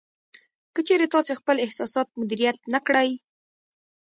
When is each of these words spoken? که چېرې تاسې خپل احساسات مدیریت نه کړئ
که 0.73 0.81
چېرې 0.87 1.07
تاسې 1.13 1.31
خپل 1.39 1.55
احساسات 1.65 2.07
مدیریت 2.19 2.57
نه 2.73 2.79
کړئ 2.87 3.09